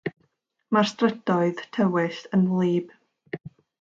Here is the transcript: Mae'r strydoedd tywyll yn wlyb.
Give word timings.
Mae'r 0.77 0.87
strydoedd 0.91 1.61
tywyll 1.77 2.23
yn 2.39 2.49
wlyb. 2.57 2.97